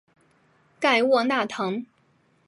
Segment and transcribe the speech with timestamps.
[0.79, 1.85] 盖沃纳滕。